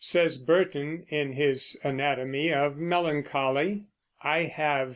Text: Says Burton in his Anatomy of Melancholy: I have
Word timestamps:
Says 0.03 0.39
Burton 0.39 1.05
in 1.11 1.33
his 1.33 1.79
Anatomy 1.83 2.51
of 2.51 2.75
Melancholy: 2.75 3.83
I 4.23 4.45
have 4.45 4.89